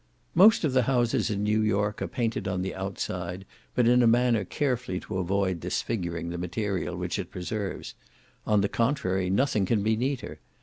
[0.33, 4.07] Most of the houses in New York are painted on the outside, but in a
[4.07, 7.93] manner carefully to avoid disfiguring the material which it preserves:
[8.43, 10.39] on the contrary, nothing can be neater.